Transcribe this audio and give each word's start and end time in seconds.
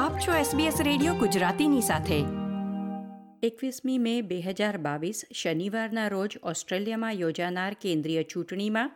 આપ 0.00 0.18
છો 0.18 0.32
SBS 0.32 0.82
radio 0.82 1.14
ગુજરાતીની 1.14 1.80
સાથે. 1.80 2.24
એકવીસમી 3.42 3.98
મે 3.98 4.22
બે 4.22 4.40
હજાર 4.40 4.76
બાવીસ 4.76 5.24
શનિવારના 5.34 6.08
રોજ 6.08 6.38
ઓસ્ટ્રેલિયામાં 6.42 7.12
યોજાનાર 7.12 7.76
કેન્દ્રીય 7.80 8.22
ચૂંટણીમાં 8.22 8.90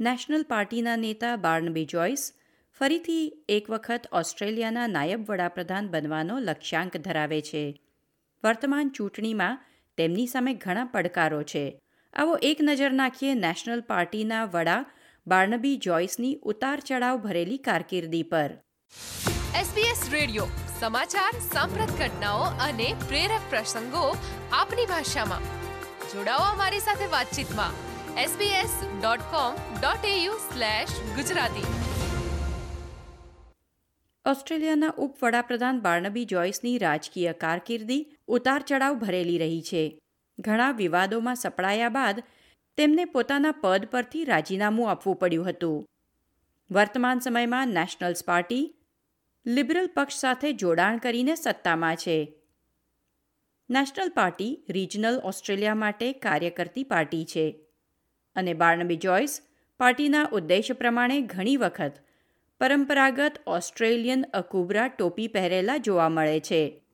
નેશનલ 0.00 0.42
પાર્ટીના 0.42 0.96
નેતા 0.96 1.36
બાર્નબી 1.36 1.84
જોઈસ 1.84 2.32
ફરીથી 2.78 3.44
એક 3.48 3.70
વખત 3.70 4.06
ઓસ્ટ્રેલિયાના 4.12 4.86
નાયબ 4.86 5.30
વડાપ્રધાન 5.30 5.88
બનવાનો 5.88 6.38
લક્ષ્યાંક 6.38 6.96
ધરાવે 6.96 7.40
છે. 7.40 7.80
વર્તમાન 8.44 8.88
ચૂંટણીમાં 8.88 9.58
તેમની 9.96 10.26
સામે 10.26 10.54
ઘણા 10.54 10.84
પડકારો 10.84 11.42
છે. 11.42 11.80
આવો 12.12 12.38
એક 12.42 12.58
નજર 12.62 12.92
નાખીએ 12.92 13.34
નેશનલ 13.34 13.80
પાર્ટીના 13.80 14.44
વડા 14.44 14.84
બાર્નબી 15.26 15.76
જોઈસની 15.76 16.38
ઉતાર 16.42 16.80
ચઢાવ 16.80 17.16
ભરેલી 17.16 17.58
કારકિર્દી 17.58 18.22
પર. 18.22 18.50
SBS 19.52 20.10
રેડિયો, 20.10 20.46
સમાચાર, 20.80 21.40
સાંપ્રત 21.40 21.98
ઘટનાઓ 21.98 22.38
અને 22.38 22.94
પ્રેરક 23.08 23.40
પ્રસંગો 23.50 24.16
આપની 24.52 24.86
ભાષામાં. 24.86 25.40
જોડાઓ 26.12 26.38
અમારી 26.38 26.78
સાથે 26.78 27.06
વાતચીતમાં. 27.06 27.70
sbs.com.au 28.24 30.38
slash 30.38 31.16
Gujarati. 31.16 31.62
ઓસ્ટ્રેલિયાના 34.26 34.92
ઉપવડાપ્રધાન 34.98 35.80
બાર્નબી 35.80 36.24
જોઈસની 36.24 36.78
રાજકીય 36.78 37.32
કારકિર્દી 37.32 38.16
ઉતાર 38.26 38.62
ચઢાવ 38.62 38.94
ભરેલી 38.94 39.38
રહી 39.38 39.62
છે. 39.62 40.00
ઘણા 40.38 40.70
વિવાદોમાં 40.70 41.36
સપડાયા 41.36 41.88
બાદ 41.88 42.22
તેમને 42.76 43.04
પોતાના 43.04 43.52
પદ 43.52 43.88
પરથી 43.90 44.24
રાજીનામું 44.24 44.90
આપવું 44.90 45.16
પડ્યું 45.16 45.48
હતું. 45.48 45.86
વર્તમાન 46.70 47.18
સમયમાં 47.18 47.68
નેશનલ્સ 47.68 48.24
પાર્ટી 48.24 48.74
લિબરલ 49.46 49.90
પક્ષ 49.94 50.14
સાથે 50.14 50.52
જોડાણ 50.52 50.98
કરીને 50.98 51.34
સત્તામાં 51.34 51.96
છે. 51.96 52.34
નેશનલ 53.70 54.08
પાર્ટી 54.08 54.64
રિજનલ 54.70 55.20
ઓસ્ટ્રેલિયા 55.24 55.74
માટે 55.74 56.12
કાર્ય 56.12 56.50
કરતી 56.50 56.84
પાર્ટી 56.84 57.24
છે. 57.24 57.64
અને 58.36 58.54
બાર્નબી 58.54 58.96
જોઈસ 58.96 59.42
પાર્ટીના 59.78 60.28
ઉદ્દેશ 60.32 60.72
પ્રમાણે 60.72 61.20
ઘણી 61.20 61.56
વખત 61.56 61.92
પરંપરાગત 62.60 63.32
ઓસ્ટ્રેલિયન 63.46 64.24
અકુબરા 64.34 64.88
ટોપી 64.88 65.28
પહેરેલા 65.28 65.76
જોવા 65.76 66.08
મળે 66.08 66.40
છે. 66.40 66.84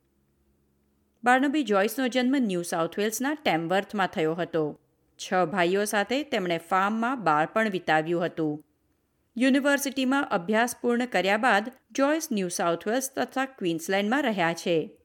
બાર્નબી 1.25 1.63
જોઈસનો 1.63 2.09
જન્મ 2.09 2.37
ન્યૂ 2.39 2.63
સાઉથ 2.63 2.99
વેલ્સના 2.99 3.35
ટેમવર્થમાં 3.35 4.07
થયો 4.07 4.35
હતો. 4.35 4.81
છ 5.19 5.35
ભાઈઓ 5.45 5.85
સાથે 5.85 6.23
તેમણે 6.23 6.59
ફાર્મમાં 6.59 7.25
બાળપણ 7.25 7.71
વિતાવ્યું 7.71 8.27
હતું. 8.27 8.65
યુનિવર્સિટીમાં 9.39 10.29
અભ્યાસ 10.31 10.77
પૂર્ણ 10.83 11.05
કર્યા 11.05 11.37
બાદ 11.37 11.73
જોયસ 11.91 12.29
ન્યૂ 12.33 12.49
સાઉથવેલ્સ 12.49 13.11
તથા 13.17 13.45
ક્વીન્સલેન્ડમાં 13.45 14.23
રહ્યા 14.23 14.53
છે. 14.53 14.99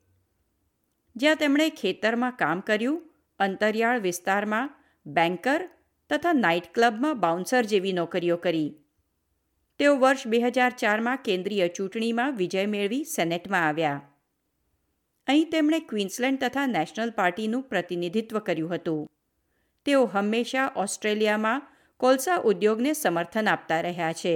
જ્યાં 1.15 1.35
તેમણે 1.35 1.69
ખેતરમાં 1.69 2.31
કામ 2.31 2.59
કર્યું, 2.59 3.13
અંતરિયાળ 3.39 3.99
વિસ્તારમાં 3.99 4.69
બેન્કર 5.05 5.69
તથા 6.09 6.33
નાઇટ 6.33 6.73
ક્લબમાં 6.73 7.19
બાઉન્સર 7.19 7.63
જેવી 7.63 7.93
નોકરીઓ 7.93 8.37
કરી. 8.37 8.75
તેઓ 9.79 9.97
વર્ષ 9.97 10.27
બે 10.27 10.39
હજાર 10.39 10.71
ચારમાં 10.71 11.17
કેન્દ્રીય 11.17 11.67
ચૂંટણીમાં 11.67 12.35
વિજય 12.35 12.65
મેળવી 12.65 13.03
સેનેટમાં 13.03 13.67
આવ્યા. 13.67 14.13
અહીં 15.27 15.49
તેમણે 15.49 15.79
ક્વીન્સલેન્ડ 15.79 16.39
તથા 16.39 16.67
નેશનલ 16.67 17.09
પાર્ટીનું 17.09 17.63
પ્રતિનિધિત્વ 17.63 18.39
કર્યું 18.39 18.75
હતું. 18.75 19.11
તેઓ 19.85 20.05
હંમેશા 20.05 20.71
ઓસ્ટ્રેલિયામાં 20.75 21.72
કોલસા 22.02 22.38
ઉદ્યોગને 22.50 22.92
સમર્થન 22.94 23.48
આપતા 23.48 23.80
રહ્યા 23.88 24.12
છે 24.22 24.34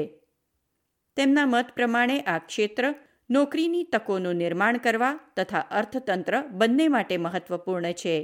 તેમના 1.16 1.46
મત 1.46 1.74
પ્રમાણે 1.78 2.16
આ 2.26 2.38
ક્ષેત્ર 2.38 2.94
નોકરીની 3.30 3.84
તકોનું 3.92 4.40
નિર્માણ 4.42 4.78
કરવા 4.86 5.12
તથા 5.36 5.66
અર્થતંત્ર 5.80 6.34
બંને 6.62 6.88
માટે 6.88 7.16
મહત્વપૂર્ણ 7.26 7.92
છે 8.04 8.16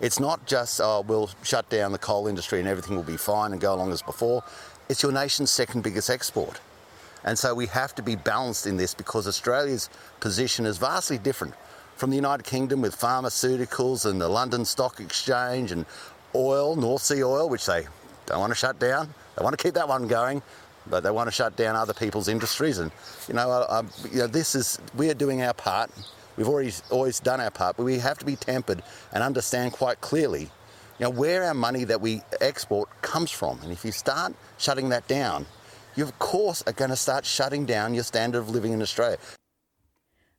It's 0.00 0.18
not 0.20 0.46
just, 0.46 0.80
oh, 0.80 1.00
we'll 1.08 1.30
shut 1.50 1.66
down 1.70 1.92
the 1.92 1.98
coal 1.98 2.26
industry 2.26 2.58
and 2.60 2.68
everything 2.68 2.96
will 2.96 3.10
be 3.16 3.16
fine 3.16 3.52
and 3.52 3.60
go 3.60 3.72
along 3.74 3.90
as 3.92 4.02
before. 4.02 4.38
It's 4.88 5.02
your 5.02 5.12
nation's 5.12 5.50
second 5.50 5.82
biggest 5.82 6.10
export. 6.10 6.60
And 7.24 7.38
so 7.38 7.54
we 7.54 7.66
have 7.66 7.94
to 7.94 8.02
be 8.02 8.16
balanced 8.16 8.66
in 8.66 8.76
this 8.76 8.94
because 8.94 9.28
Australia's 9.28 9.88
position 10.20 10.66
is 10.66 10.78
vastly 10.78 11.18
different 11.18 11.54
from 11.96 12.10
the 12.10 12.16
United 12.16 12.44
Kingdom 12.44 12.80
with 12.80 12.96
pharmaceuticals 12.96 14.06
and 14.10 14.20
the 14.20 14.28
London 14.28 14.64
Stock 14.64 14.98
Exchange 14.98 15.70
and 15.70 15.86
oil, 16.34 16.74
North 16.74 17.02
Sea 17.02 17.22
oil, 17.22 17.48
which 17.48 17.66
they 17.66 17.86
don't 18.26 18.40
want 18.40 18.50
to 18.50 18.60
shut 18.64 18.78
down. 18.78 19.14
They 19.36 19.42
want 19.44 19.58
to 19.58 19.62
keep 19.62 19.74
that 19.74 19.88
one 19.88 20.06
going, 20.06 20.42
but 20.86 21.02
they 21.02 21.10
want 21.10 21.28
to 21.28 21.32
shut 21.32 21.56
down 21.56 21.76
other 21.76 21.94
people's 21.94 22.28
industries. 22.28 22.78
And 22.78 22.90
you 23.28 23.34
know, 23.34 23.50
uh, 23.50 23.82
you 24.10 24.18
know, 24.18 24.26
this 24.26 24.54
is 24.54 24.78
we 24.94 25.10
are 25.10 25.14
doing 25.14 25.42
our 25.42 25.54
part. 25.54 25.90
We've 26.36 26.48
already 26.48 26.72
always 26.90 27.20
done 27.20 27.40
our 27.40 27.50
part, 27.50 27.76
but 27.76 27.84
we 27.84 27.98
have 27.98 28.18
to 28.18 28.24
be 28.24 28.36
tempered 28.36 28.82
and 29.12 29.22
understand 29.22 29.72
quite 29.72 30.00
clearly, 30.00 30.44
you 30.98 31.04
know, 31.04 31.10
where 31.10 31.44
our 31.44 31.54
money 31.54 31.84
that 31.84 32.00
we 32.00 32.22
export 32.40 32.88
comes 33.02 33.30
from. 33.30 33.60
And 33.62 33.70
if 33.70 33.84
you 33.84 33.92
start 33.92 34.34
shutting 34.58 34.88
that 34.88 35.06
down, 35.08 35.46
you 35.94 36.04
of 36.04 36.18
course 36.18 36.62
are 36.66 36.72
going 36.72 36.90
to 36.90 36.96
start 36.96 37.26
shutting 37.26 37.66
down 37.66 37.94
your 37.94 38.04
standard 38.04 38.38
of 38.38 38.50
living 38.50 38.72
in 38.72 38.82
Australia. 38.82 39.18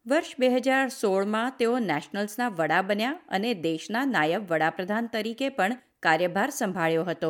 વર્ષ 0.06 0.36
બે 0.40 0.48
હજાર 0.54 0.88
સોળમાં 0.94 1.52
તેઓ 1.60 1.76
નેશનલ્સના 1.80 2.48
વડા 2.58 2.82
બન્યા 2.88 3.12
અને 3.36 3.52
દેશના 3.66 4.06
નાયબ 4.06 4.50
વડાપ્રધાન 4.50 5.06
તરીકે 5.14 5.50
પણ 5.50 5.76
કાર્યભાર 6.06 6.50
સંભાળ્યો 6.50 7.04
હતો 7.04 7.30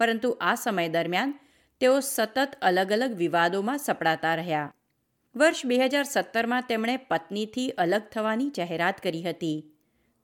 પરંતુ 0.00 0.36
આ 0.40 0.54
સમય 0.54 0.88
દરમિયાન 0.88 1.34
તેઓ 1.80 2.00
સતત 2.00 2.56
અલગ 2.62 2.92
અલગ 2.92 3.16
વિવાદોમાં 3.16 3.78
સપડાતા 3.78 4.34
રહ્યા. 4.34 4.72
વર્ષ 5.36 5.66
બે 5.66 5.78
હજાર 5.78 6.02
સત્તરમાં 6.02 6.62
તેમણે 6.68 6.96
પત્નીથી 6.96 7.68
અલગ 7.68 8.02
થવાની 8.12 8.50
જાહેરાત 8.50 9.00
કરી 9.00 9.22
હતી. 9.22 9.64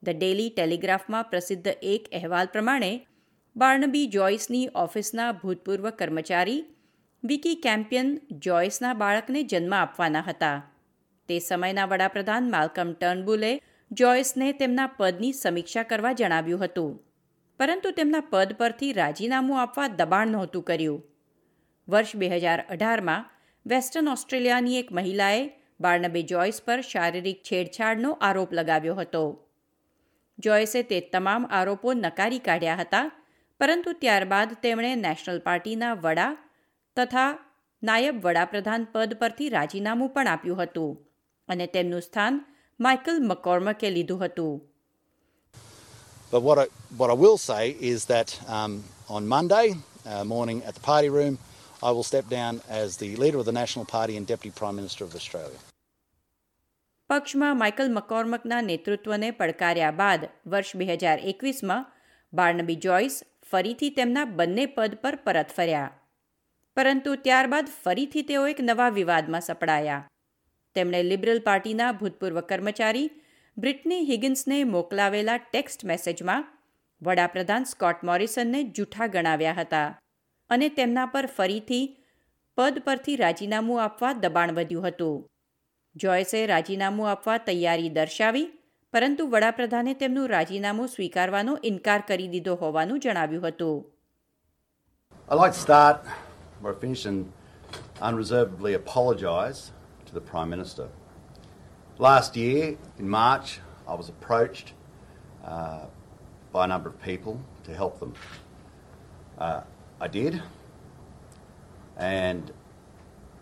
ધ 0.03 0.09
ડેલી 0.09 0.49
ટેલિગ્રાફમાં 0.49 1.23
પ્રસિદ્ધ 1.23 1.67
એક 1.81 2.09
અહેવાલ 2.13 2.45
પ્રમાણે, 2.45 3.07
બાર્નબી 3.55 4.07
જોઈસની 4.07 4.69
ઓફિસના 4.75 5.31
ભૂતપૂર્વ 5.31 5.89
કર્મચારી 5.89 6.65
વિકી 7.23 7.55
કેમ્પિયન 7.55 8.21
જોઈસના 8.31 8.93
બાળકને 8.93 9.43
જન્મ 9.43 9.73
આપવાના 9.73 10.21
હતા. 10.21 10.71
તે 11.29 11.39
સમયના 11.39 11.85
વડાપ્રધાન 11.85 12.49
માલ્કમ 12.49 12.91
ટર્નબુલે 12.93 13.61
જોઈસને 13.91 14.51
તેમના 14.51 14.87
પદની 14.87 15.31
સમીક્ષા 15.31 15.83
કરવા 15.83 16.11
જણાવ્યું 16.11 16.63
હતું. 16.63 16.99
પરંતુ 17.59 17.91
તેમના 17.91 18.19
પદ 18.19 18.53
પરથી 18.53 18.93
રાજીનામું 18.93 19.61
આપવા 19.61 19.87
દબાણ 19.87 20.27
નહોતું 20.27 20.63
કર્યું. 20.63 21.03
વર્ષ 21.87 22.15
બે 22.15 22.27
હજાર 22.29 22.65
અઢારમાં 22.69 23.27
વેસ્ટર્ન 23.65 24.07
ઓસ્ટ્રેલિયાની 24.07 24.77
એક 24.77 24.91
મહિલાએ 24.91 25.41
બાર્નબે 25.81 26.21
જોયસ 26.21 26.61
પર 26.65 26.81
શારીરિક 26.81 27.39
છેડછાડનો 27.43 28.11
આરોપ 28.21 28.53
લગાવ્યો 28.53 28.95
હતો. 28.95 29.23
જોયસે 30.39 30.81
તે 30.81 30.99
તમામ 30.99 31.47
આરોપો 31.51 31.93
નકારી 31.93 32.39
કાઢ્યા 32.39 32.75
હતા, 32.75 33.11
પરંતુ 33.59 33.91
ત્યારબાદ 33.93 34.53
તેમણે 34.53 34.95
નેશનલ 34.95 35.39
પાર્ટીના 35.39 35.93
વડા 35.93 36.31
તથા 36.97 37.31
નાયબ 37.83 38.15
વડાપ્રધાન 38.27 38.87
પદ 38.91 39.13
પરથી 39.13 39.49
રાજીનામું 39.49 40.09
પણ 40.09 40.27
આપ્યું 40.27 40.63
હતું 40.63 40.93
અને 41.47 41.67
તેમનું 41.67 42.01
સ્થાન 42.01 42.45
માઇકલ 42.79 43.17
મકોર્મકે 43.21 43.89
લીધું 43.89 44.25
હતું. 44.25 44.74
But 46.31 46.41
what 46.41 46.57
I, 46.57 46.67
what 46.97 47.09
I 47.09 47.13
will 47.15 47.37
say 47.39 47.63
is 47.81 48.05
that 48.05 48.39
um, 48.49 48.83
on 49.09 49.27
Monday 49.27 49.75
uh, 50.05 50.23
morning 50.25 50.63
at 50.63 50.73
the 50.73 50.81
party 50.81 51.09
room, 51.09 51.37
I 51.81 51.91
will 51.91 52.03
step 52.03 52.27
down 52.29 52.61
as 52.69 52.97
the 52.97 53.15
leader 53.15 53.37
of 53.37 53.45
the 53.45 53.51
National 53.53 53.85
Party 53.87 54.17
and 54.17 54.25
Deputy 54.25 54.51
Prime 54.51 54.75
Minister 54.75 55.03
of 55.03 55.15
Australia. 55.15 55.59
પક્ષમાં 57.09 57.57
Michael 57.57 57.89
મકોર્મકના 57.89 58.61
નેતૃત્વને 58.61 59.27
પડકાર્યા 59.39 59.89
બાદ 59.99 60.21
વર્ષ 60.47 60.77
બે 60.79 60.85
હજાર 60.93 61.19
એકવીસમાં 61.31 61.83
Barnaby 62.33 62.77
Joyce 62.85 63.17
ફરીથી 63.51 63.89
તેમના 63.99 64.23
બંને 64.39 64.65
પદ 64.77 64.97
પર 65.03 65.17
પરત 65.25 65.55
ફર્યા 65.57 65.91
પરંતુ 66.77 67.11
ત્યારબાદ 67.25 67.69
ફરીથી 67.83 68.25
તેઓ 68.31 68.47
એક 68.53 68.61
નવા 68.69 68.89
વિવાદમાં 68.97 69.45
સપડાયા 69.49 70.01
તેમણે 70.75 71.01
લિબરલ 71.11 71.41
પાર્ટીના 71.47 71.91
ભૂતપૂર્વ 71.99 72.41
કર્મચારી 72.49 73.07
બ્રિટની 73.57 74.05
હિગિન્સને 74.07 74.63
મોકલાવેલા 74.63 75.37
ટેક્સ્ટ 75.37 75.83
મેસેજમાં 75.83 76.47
વડાપ્રધાન 77.01 77.63
સ્કોટ 77.63 78.01
મોરિસનને 78.03 78.63
જૂઠા 78.63 79.07
ગણાવ્યા 79.07 79.53
હતા 79.53 79.99
અને 80.49 80.69
તેમના 80.69 81.05
પર 81.05 81.25
ફરીથી 81.25 82.03
પદ 82.55 82.79
પરથી 82.79 83.15
રાજીનામું 83.15 83.81
આપવા 83.81 84.13
દબાણ 84.13 84.51
વધ્યું 84.51 84.87
હતું 84.87 85.25
જોયસે 85.95 86.45
રાજીનામું 86.45 87.09
આપવા 87.09 87.37
તૈયારી 87.37 87.89
દર્શાવી, 87.89 88.43
પરંતુ 88.93 89.27
વડાપ્રધાને 89.27 89.93
તેમનું 89.93 90.29
રાજીનામું 90.29 90.87
સ્વીકારવાનો 90.87 91.57
ઇનકાર 91.63 92.01
કરી 92.07 92.27
દીધો 92.27 92.55
હોવાનું 92.55 92.99
જણાવ્યું 92.99 93.47
હતું 93.47 93.85
unreservedly 98.01 98.73
apologise 98.73 99.71
to 100.05 100.13
the 100.13 100.25
Prime 100.31 100.49
Minister. 100.49 101.04
Last 101.97 102.35
year, 102.35 102.77
in 102.99 103.07
March, 103.07 103.61
I 103.87 103.93
was 103.93 104.09
approached 104.09 104.73
uh, 105.45 105.85
by 106.51 106.65
a 106.65 106.67
number 106.67 106.89
of 106.89 107.01
people 107.01 107.39
to 107.63 107.73
help 107.73 108.01
them. 108.01 108.13
Uh, 109.37 109.61
I 110.01 110.09
did, 110.09 110.43
and 111.95 112.51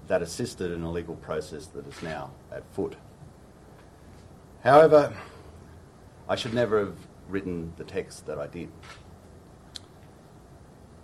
that 0.07 0.21
assisted 0.21 0.71
in 0.71 0.83
a 0.83 0.91
legal 0.91 1.15
process 1.15 1.65
that 1.67 1.87
is 1.87 1.99
now 2.03 2.29
at 2.51 2.63
foot. 2.75 2.95
However, 4.63 5.17
I 6.29 6.35
should 6.35 6.53
never 6.53 6.77
have 6.77 6.97
written 7.27 7.73
the 7.77 7.83
text 7.83 8.27
that 8.27 8.37
I 8.37 8.45
did. 8.45 8.69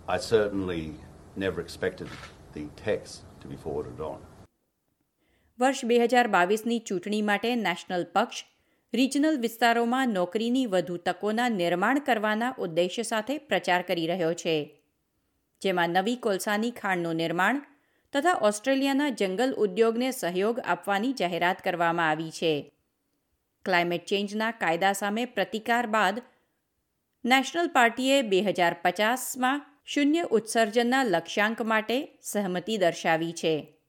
I 0.08 0.18
certainly 0.18 0.94
never 1.34 1.60
expected 1.60 2.08
the 2.52 2.66
text 2.76 3.22
to 3.40 3.48
be 3.48 3.56
forwarded 3.56 4.00
on. 4.00 4.20
વર્ષ 5.60 5.84
બે 5.84 5.98
હજાર 5.98 6.26
બાવીસની 6.26 6.78
ચૂંટણી 6.78 7.22
માટે 7.22 7.54
national 7.54 8.04
પક્ષ, 8.04 8.44
regional 8.94 9.38
વિસ્તારોમાં 9.38 10.08
નોકરીની 10.08 10.66
વધુ 10.66 10.96
તકોના 10.96 11.48
નિર્માણ 11.48 11.98
કરવાના 11.98 12.54
ઉદ્દેશ્ય 12.58 13.02
સાથે 13.02 13.38
પ્રચાર 13.38 13.82
કરી 13.82 14.06
રહ્યો 14.06 14.34
છે. 14.34 14.82
જેમાં 15.62 15.90
નવી 15.90 16.16
કોલસાની 16.16 16.70
ખાણનું 16.70 17.14
નિર્માણ 17.14 17.62
તથા 18.12 18.38
ઓસ્ટ્રેલિયાના 18.42 19.08
જંગલ 19.08 19.52
ઉદ્યોગને 19.52 20.10
સહયોગ 20.10 20.60
આપવાની 20.60 21.12
જાહેરાત 21.12 21.62
કરવામાં 21.64 22.08
આવી 22.08 22.30
છે. 22.30 22.72
ક્લાઇમેટ 23.64 24.06
ચેન્જના 24.06 24.50
કાયદા 24.50 24.92
સામે 24.92 25.24
પ્રતિકાર 25.24 25.86
બાદ 25.86 26.22
નેશનલ 27.24 27.68
પાર્ટીએ 27.68 28.22
બે 28.22 28.40
હજાર 28.40 28.76
પચાસમાં 28.82 29.60
શૂન્ય 29.86 30.22
ઉત્સર્જનના 30.22 31.04
લક્ષ્યાંક 31.04 31.62
માટે 31.62 32.18
સહમતિ 32.22 32.76
દર્શાવી 32.76 33.32
છે. 33.32 33.79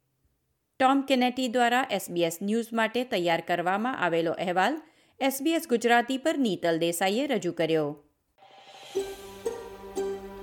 ટોમ 0.82 1.02
કેનેટી 1.02 1.48
દ્વારા 1.48 1.88
એસબીએસ 1.92 2.38
ન્યૂઝ 2.42 2.66
માટે 2.74 3.04
તૈયાર 3.04 3.42
કરવામાં 3.42 4.00
આવેલો 4.00 4.32
અહેવાલ 4.32 4.82
એસબીએસ 5.20 5.68
ગુજરાતી 5.70 6.18
પર 6.18 6.38
નીતલ 6.38 6.80
દેસાઈએ 6.80 7.28
રજૂ 7.28 7.52
કર્યો. 7.52 8.04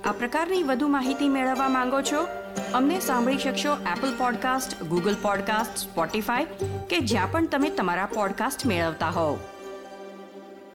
આ 0.05 0.11
પ્રકારની 0.11 0.63
વધુ 0.63 0.87
માહિતી 0.87 1.29
મેળવવા 1.29 1.69
માંગો 1.69 2.01
છો? 2.01 2.27
અમને 2.73 2.99
સાંભળી 2.99 3.37
શકશો 3.37 3.73
Apple 3.97 4.17
podcast 4.17 4.83
Google 4.83 5.15
podcast 5.21 5.77
Spotify 5.77 6.45
કે 6.89 6.99
જ્યાં 6.99 7.31
પણ 7.31 7.47
તમે 7.47 7.69
તમારા 7.69 8.05
પોડકાસ્ટ 8.05 8.65
મેળવતા 8.65 9.09
હોવ. 9.09 9.37